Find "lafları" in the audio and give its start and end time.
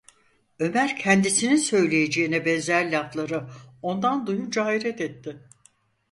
2.91-3.47